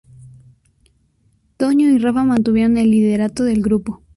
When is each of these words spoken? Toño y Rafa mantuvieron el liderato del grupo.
Toño 1.57 1.91
y 1.91 1.99
Rafa 1.99 2.23
mantuvieron 2.23 2.77
el 2.77 2.89
liderato 2.89 3.43
del 3.43 3.61
grupo. 3.61 4.01